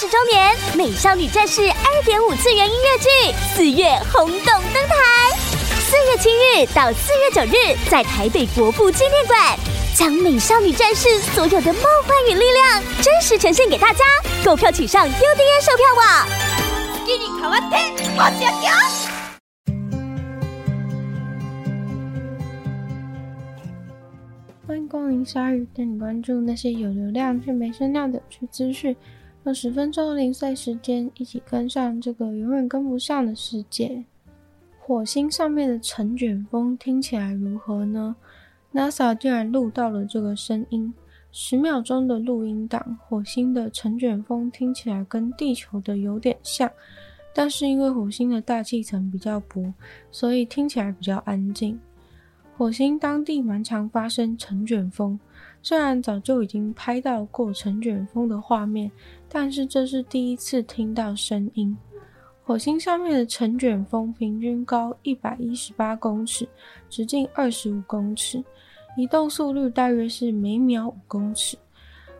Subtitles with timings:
[0.00, 5.36] 十周年《美少女战士》二点五次元音乐剧四月轰动登台，
[5.80, 9.58] 四月七日到四月九日，在台北国父纪念馆，
[9.96, 14.04] 将美少女战士所有的梦幻与力量真实呈现给大家。
[14.44, 16.28] 购票请上 UDN 售票网。
[24.64, 28.94] 欢迎光临鲨鱼，带你关注那些有流量却没声量的趣资讯。
[29.48, 34.04] 用十分钟的零碎时间，一起跟上这个永远跟不上的世界。
[34.78, 38.14] 火星上面的尘卷风听起来如何呢
[38.74, 40.92] ？NASA 竟然录到了这个声音，
[41.32, 42.98] 十秒钟的录音档。
[43.08, 46.70] 火星的尘卷风听起来跟地球的有点像，
[47.34, 49.72] 但是因为火星的大气层比较薄，
[50.10, 51.80] 所以听起来比较安静。
[52.58, 55.18] 火星当地蛮常发生尘卷风，
[55.62, 58.90] 虽然早就已经拍到过尘卷风的画面，
[59.28, 61.76] 但是这是第一次听到声音。
[62.42, 66.48] 火星上面的尘卷风平均高一百一十八公尺，
[66.88, 68.42] 直径二十五公尺，
[68.96, 71.58] 移动速率大约是每秒五公尺。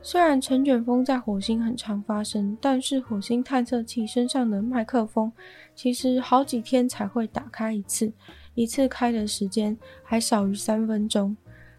[0.00, 5.32] 虽然尘卷风在火星很常发生，但是火星探测器身上的麦克风
[5.74, 8.12] 其实好几天才会打开一次。
[8.54, 11.36] 一次开的时间还少于三分钟，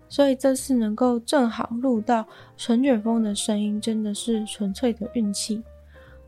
[0.07, 2.25] 所以这次能够正好录到
[2.55, 5.63] 尘卷风的声音，真的是纯粹的运气。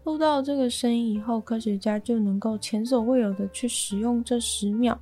[0.04, 4.98] 录到这个声音以后，科学家就能够前所未有的去使用这十秒，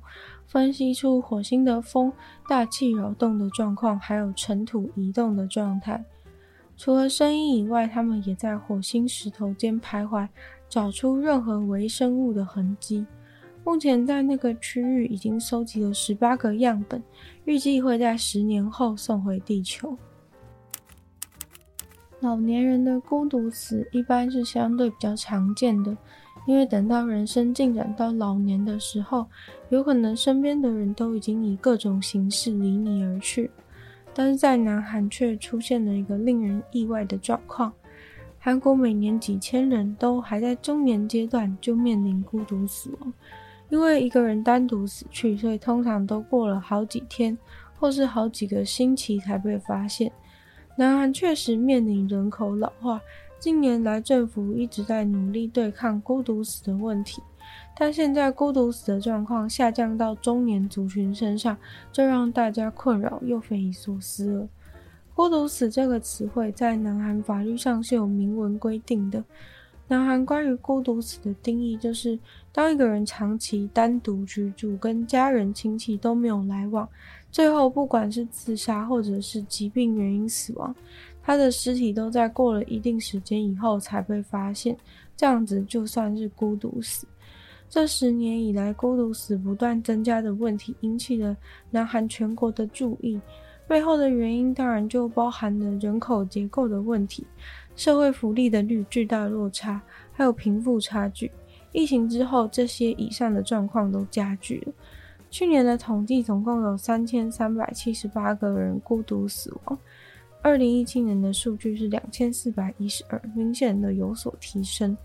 [0.46, 2.12] 分析出火星的风、
[2.48, 6.04] 大气扰动的状况，还有尘土移动的状态。
[6.76, 10.28] 除了声音以外，他们也在火星石头间徘徊，
[10.68, 13.06] 找出任何微生物的痕迹。
[13.66, 17.02] 目前在那个区域已经收集了十八个样本，
[17.46, 19.98] 预计会在十年后送回地球。
[22.20, 25.96] 老年人的孤独死一般是相对比较常见的，
[26.46, 29.26] 因为等到人生进展到老年的时候，
[29.70, 33.50] 有可能身边的人都已经以各种形式离你而去。
[34.14, 37.72] 但是在南韩却出现了一个令人意外的状况：
[38.38, 43.12] 韩国每年几千人都还在中年阶段就面临孤独死亡。
[43.68, 47.36] 因为一个人单独死去，所以通常都过了好几天，
[47.78, 50.12] 或是好几个星期才被发现。
[50.76, 53.00] 南韩确实面临人口老化，
[53.38, 57.22] 近年来政府一直在努力对抗孤独死的问题，
[57.76, 61.56] 但现在孤独死的状况下降到中年族群身上，
[61.90, 64.48] 这让大家困扰又匪夷所思了。
[65.14, 69.24] 孤独死这个词汇在南韩法律上是有明文规定的。
[69.88, 72.18] 南韩关于孤独死的定义就是，
[72.52, 76.88] 当一个人长期单独居住，跟家人亲戚都没有来往，
[77.30, 80.74] 最后不管是自杀或者是疾病原因死亡，
[81.22, 84.76] 他的尸体都在过了一定时间以后才被发现，
[85.16, 87.06] 这样子就算是孤独死。
[87.68, 91.36] 这十年以来，孤独死不断增加的问题引起了
[91.70, 93.20] 南韩全国的注意，
[93.68, 97.24] 背后的原因当然就包含了人口结构的问题。
[97.76, 99.80] 社会福利的率巨大落差，
[100.12, 101.30] 还有贫富差距。
[101.72, 104.72] 疫情之后，这些以上的状况都加剧了。
[105.30, 109.78] 去年的统计总共有三千三百七十八个人孤独死亡，
[110.40, 114.96] 二零一七年的数据是两千四百一十二，明显的有所提升。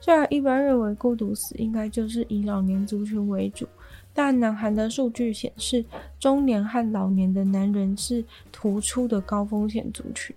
[0.00, 3.66] 虽然一般认为孤独死应该就是以老年族群为主，
[4.12, 5.84] 但南韩的数据显示，
[6.18, 10.34] 中年和老年的男人是突出的高风险族群。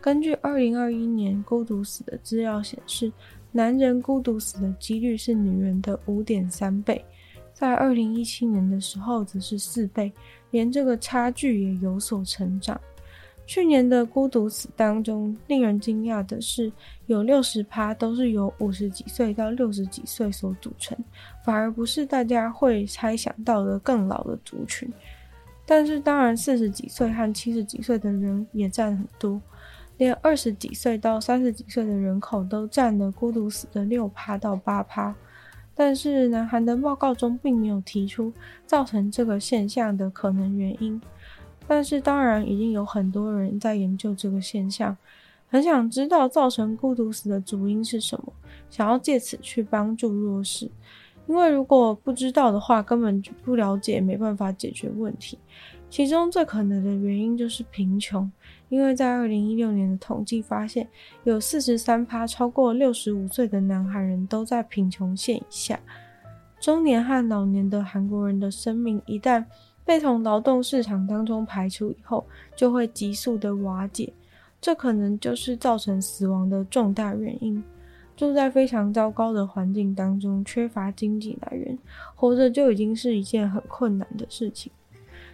[0.00, 3.12] 根据二零二一年孤独死的资料显示，
[3.52, 7.04] 男人孤独死的几率是女人的五点三倍，
[7.52, 10.12] 在二零一七年的时候则是四倍，
[10.50, 12.80] 连这个差距也有所成长。
[13.44, 16.70] 去年的孤独死当中，令人惊讶的是，
[17.06, 20.96] 有六十趴都是由五十几岁到六十几岁所组成，
[21.44, 24.86] 反而不是大家会猜想到的更老的族群。
[25.64, 29.40] 但是，当然四十几岁和七十几岁的人也占很多。
[29.98, 35.14] 连二十几岁到三十几岁的人口都占了孤独死的六趴到八趴，
[35.74, 38.32] 但是南韩的报告中并没有提出
[38.64, 40.98] 造成这个现象的可能原因。
[41.66, 44.96] 但是当然已经有很多人在研究这个现象，
[45.48, 48.32] 很想知道造成孤独死的主因是什么，
[48.70, 50.70] 想要借此去帮助弱势。
[51.26, 55.38] 因为如果不知道的话，根本就不了解，没办法解决问题。
[55.90, 58.30] 其中最可能的原因就是贫穷，
[58.68, 60.88] 因为在二零一六年的统计发现，
[61.24, 65.78] 有四十三趴超过六十五岁的南韩人都在贫穷线以下。
[66.60, 69.44] 中年和老年的韩国人的生命一旦
[69.84, 72.26] 被从劳动市场当中排除以后，
[72.56, 74.12] 就会急速的瓦解，
[74.60, 77.62] 这可能就是造成死亡的重大原因。
[78.16, 81.78] 住在非常糟糕的环境当中，缺乏经济来源，
[82.16, 84.72] 活着就已经是一件很困难的事情。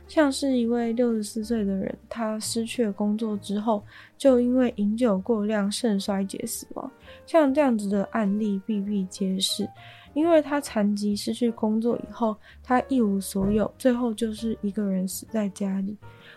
[0.07, 3.83] 像是一位六十四岁的人，他失去了工作之后，
[4.17, 6.91] 就因为饮酒过量肾衰竭死亡。
[7.27, 9.69] 像这样子的案例比比皆是。
[10.13, 15.97] 因为他残疾失去工作以后，他一无所有，最后就是一个人死在家里。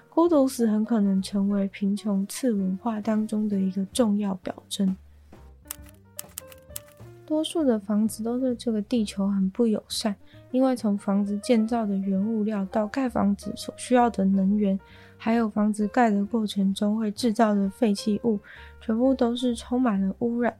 [0.09, 4.97] 孤独死很可能成为贫穷次文化当中的一个重要表征。
[7.27, 10.15] 多数的房子都对这个地球很不友善。
[10.51, 14.79] 因为从房子建造的原物料到盖房子所需要的能源，
[15.17, 18.39] 还有房子盖的过程中会制造的废弃物，
[18.79, 20.55] 全部都是充满了污染。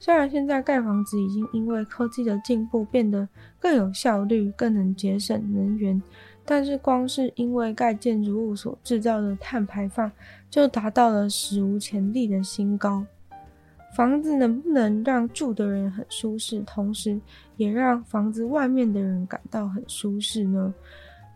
[0.00, 3.28] 虽然现在盖房子已经因为科技的进步变得
[3.60, 6.02] 更有效率，更能节省能源，
[6.44, 10.10] 但是光是因为盖建筑物所制造的碳排放，
[10.48, 13.04] 就达到了史无前例的新高。
[13.94, 17.20] 房子能不能让住的人很舒适，同时
[17.56, 20.72] 也让房子外面的人感到很舒适呢？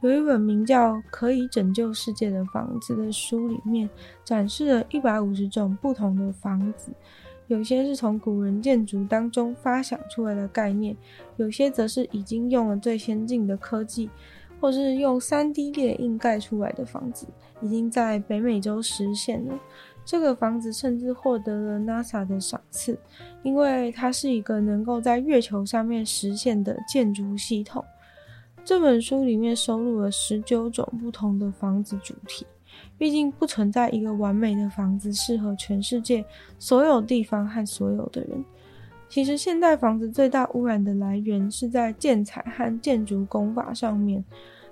[0.01, 3.89] 有一本名叫《可以拯救世界的房子》的书里面，
[4.25, 6.93] 展示了一百五十种不同的房子，
[7.47, 10.97] 有些是从古人建筑当中发想出来的概念，
[11.37, 14.11] 有些则是已经用了最先进的科技，
[14.61, 17.27] 或是用 3D 列印盖出来的房子，
[17.61, 19.55] 已经在北美洲实现了。
[20.05, 22.99] 这个房子甚至获得了 NASA 的赏赐，
[23.43, 27.85] 因为它是一个能够在月球上面实现的建筑系统。
[28.65, 32.47] 这本书里面收录了十九种不同的房子主题，
[32.97, 36.25] 毕竟不存在一个完美的房子适合全世界
[36.59, 38.45] 所有地方和所有的人。
[39.09, 44.25] 其实现代房子最大污染的来源是在建材和建筑工法上面。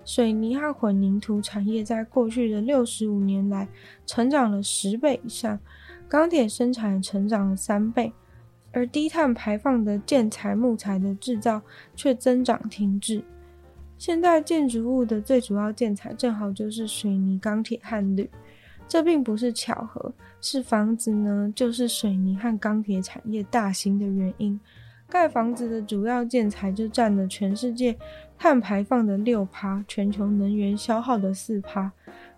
[0.05, 3.69] 水泥和混凝土产业在过去的六十五年来
[4.07, 5.59] 成长了十倍以上，
[6.09, 8.13] 钢铁生产成长了三倍，
[8.73, 11.63] 而低碳排放的建材木材的制造
[11.95, 13.23] 却增长停滞。
[13.99, 18.29] 现在建筑物的最主要建材正好就是水泥、钢铁和铝，
[18.89, 24.59] 这并不是巧合，是房子呢就是水泥和钢铁产业大兴的原因。
[25.11, 27.95] 盖房子的主要建材就占了全世界
[28.39, 31.91] 碳排放的六趴，全球能源消耗的四趴。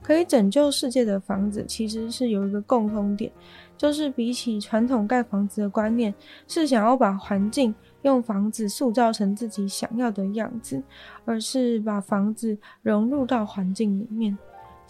[0.03, 3.31] 可以拯救世界的房子，其实是有一个共通点，
[3.77, 6.13] 就是比起传统盖房子的观念，
[6.49, 7.73] 是想要把环境
[8.03, 10.83] 用房子塑造成自己想要的样子，
[11.25, 14.37] 而是把房子融入到环境里面。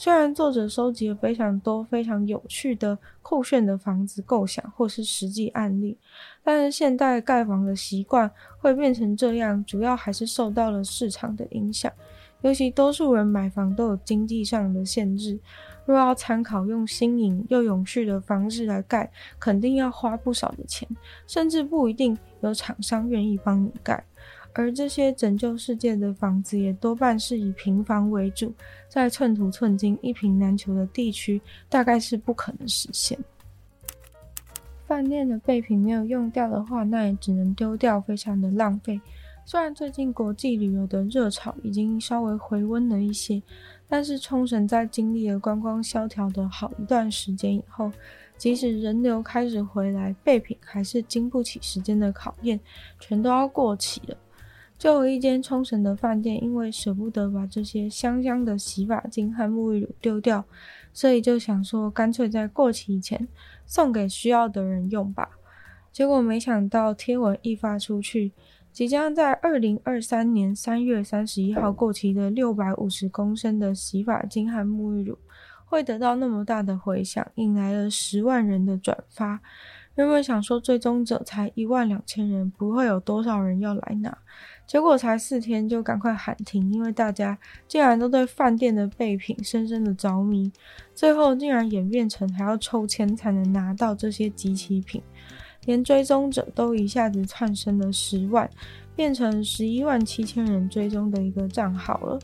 [0.02, 5.96] 虽然作者收集了非常多非常有趣的酷炫的房子构想或是实际案例，
[6.42, 8.28] 但是现代盖房的习惯
[8.58, 11.92] 会变成这样，主要还是受到了市场的影响。
[12.40, 15.38] 尤其多数人买房都有经济上的限制，
[15.86, 19.08] 若要参考用新颖又永续的方式来盖，
[19.38, 20.88] 肯定要花不少的钱，
[21.28, 24.04] 甚至不一定有厂商愿意帮你盖。
[24.54, 28.52] 而这些拯救世界的房子也多半是以平房为主，
[28.88, 33.18] 在寸土寸金、一坪难求的地区，大概是不可能实现。
[34.86, 39.00] 饭店的备品没有用掉的话，那也只能丢掉，非常的浪费。
[39.44, 43.42] 虽然最近国际旅游的热潮已经稍微回温了一些，
[43.88, 47.90] 但是冲绳在经历了观光萧条的好一段时间以后，
[48.36, 52.60] 即使人流开始回来，备品还是经不起时间的考验，
[53.00, 54.16] 全都要过期了。
[54.82, 60.44] 就有一间冲绳的饭店，因为舍不得把这些香香的洗发精和沐浴乳丢掉，
[60.92, 63.28] 所以就想说，干脆在过期前
[63.64, 65.30] 送给需要的人用吧。
[65.92, 68.32] 结果没想到贴文一发出去，
[68.72, 75.16] 即将在二零二三年三月三十一号过期的六百五十公升的洗发精和沐浴乳，
[75.64, 79.40] 会得到那么大的回响，引来了十万人的转发。
[79.94, 84.16] 原本想说追踪者才一万两千人，不会有多少人要来拿。
[84.66, 87.36] 结果才四天就赶快喊停，因为大家
[87.68, 90.50] 竟然都对饭店的备品深深的着迷，
[90.94, 95.02] 最后竟然演变成还要抽签才能拿到这些即期品，
[95.66, 98.48] 连追踪者都一下子窜升了十万，
[98.96, 102.18] 变成十一万七千人追踪的一个账号了。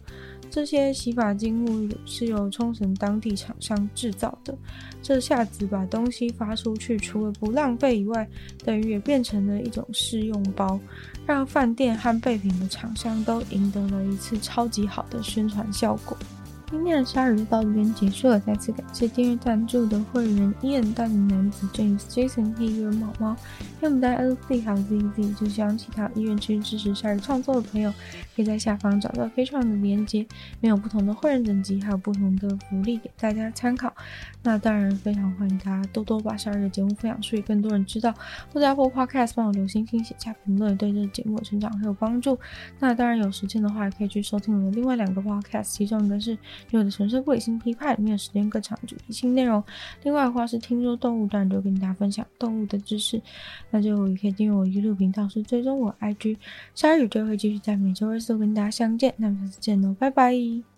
[0.51, 4.57] 这些洗发精、沐浴乳是由冲绳当地厂商制造的，
[5.03, 8.29] 这下子把东西发出去，除了不浪费以外，
[8.65, 10.81] 等于也变成了一种试用包，
[11.27, 16.17] 让饭店和备品的厂商都赢得了一次超级好的宣传效果。
[16.71, 23.35] 今天的鲨语就到这边结束了，再次感谢订阅赞助的会员：Ian、大龄男子 James、Jason、黑人毛毛、
[23.81, 25.35] 黑牡丹 LZ 还有 ZZ。
[25.35, 27.91] 就希望其他意愿去支持鲨鱼创作的朋友，
[28.37, 30.27] 可以在下方找到非常的连结，
[30.61, 33.91] 没有不同的会员等级，还有不同的福利给大家参考。
[34.43, 38.13] 那当然非常欢迎大家多多把鲨鱼的节目分享出去，更多人知道。
[38.53, 42.39] 或者播 Podcast，帮我留星星、写下评论，对这个节目的成长很有帮助。
[42.79, 46.37] 那当然有时间的话，也可以去收听我的另外两个 Podcast，其中一个是。
[46.71, 49.63] 有的纯粹不理性批判没有时间更长，主题性内容。
[50.03, 53.21] 另外的话是听说动物，当然就跟大家分享动物的知识。
[53.71, 56.37] 那最后也可以订阅我 YouTube 频道，是追踪我 IG。
[56.75, 59.13] 鲨鱼就会继续在每周二四跟大家相见。
[59.17, 60.78] 那么下次见喽，拜拜。